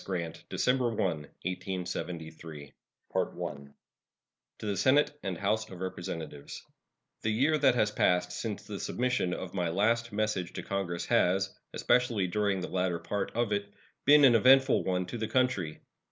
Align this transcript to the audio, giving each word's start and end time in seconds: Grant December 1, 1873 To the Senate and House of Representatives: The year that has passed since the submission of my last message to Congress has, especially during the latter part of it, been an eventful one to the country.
Grant 0.03 0.45
December 0.49 0.89
1, 0.89 0.97
1873 0.97 2.73
To 3.13 3.53
the 4.59 4.75
Senate 4.75 5.11
and 5.21 5.37
House 5.37 5.69
of 5.69 5.79
Representatives: 5.79 6.63
The 7.21 7.29
year 7.29 7.55
that 7.59 7.75
has 7.75 7.91
passed 7.91 8.31
since 8.31 8.63
the 8.63 8.79
submission 8.79 9.31
of 9.31 9.53
my 9.53 9.69
last 9.69 10.11
message 10.11 10.53
to 10.53 10.63
Congress 10.63 11.05
has, 11.05 11.53
especially 11.75 12.25
during 12.25 12.61
the 12.61 12.67
latter 12.67 12.97
part 12.97 13.29
of 13.35 13.51
it, 13.51 13.71
been 14.05 14.25
an 14.25 14.33
eventful 14.33 14.83
one 14.83 15.05
to 15.05 15.19
the 15.19 15.27
country. 15.27 15.83